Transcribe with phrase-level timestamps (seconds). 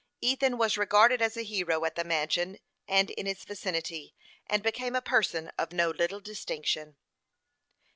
[0.19, 2.57] Ethan was regarded as a hero at the mansion
[2.87, 4.15] and in its vicinity,
[4.47, 6.95] and became a person of no little distinction.